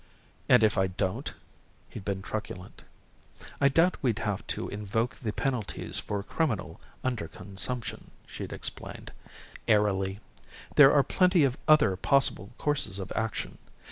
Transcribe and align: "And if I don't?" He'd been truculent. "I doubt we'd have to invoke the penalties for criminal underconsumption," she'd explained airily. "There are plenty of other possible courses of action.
"And 0.49 0.63
if 0.63 0.79
I 0.79 0.87
don't?" 0.87 1.31
He'd 1.87 2.03
been 2.03 2.23
truculent. 2.23 2.81
"I 3.61 3.69
doubt 3.69 4.01
we'd 4.01 4.17
have 4.17 4.41
to 4.47 4.67
invoke 4.67 5.13
the 5.13 5.31
penalties 5.31 5.99
for 5.99 6.23
criminal 6.23 6.81
underconsumption," 7.05 8.05
she'd 8.25 8.51
explained 8.51 9.11
airily. 9.67 10.19
"There 10.75 10.91
are 10.91 11.03
plenty 11.03 11.43
of 11.43 11.55
other 11.67 11.95
possible 11.97 12.49
courses 12.57 12.97
of 12.97 13.11
action. 13.15 13.59